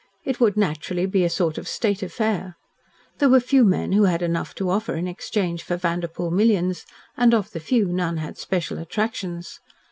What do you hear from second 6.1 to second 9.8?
millions, and of the few none had special attractions.